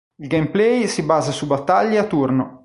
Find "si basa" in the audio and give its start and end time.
0.87-1.31